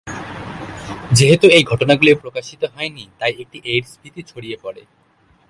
যেহেতু 1.17 1.45
এই 1.57 1.63
ঘটনাগুলি 1.63 2.11
প্রকাশিত 2.15 2.61
হয়নি, 2.75 3.03
তাই 3.19 3.33
একটি 3.39 3.57
এইডস 3.65 3.91
ভীতি 4.01 4.21
ছড়িয়ে 4.21 4.57
পড়ে। 4.61 4.81